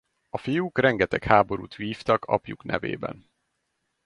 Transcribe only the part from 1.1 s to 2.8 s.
háborút vívtak apjuk